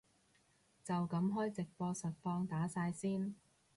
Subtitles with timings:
[0.83, 3.35] 就噉開直播實況打晒先